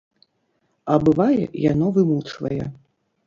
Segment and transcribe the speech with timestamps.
[0.93, 2.65] А бывае, яно вымучвае.